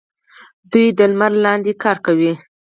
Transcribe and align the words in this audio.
دوی 0.71 0.87
د 0.97 0.99
لمر 1.11 1.31
لاندې 1.45 1.71
کار 1.83 1.97
کوي. 2.05 2.33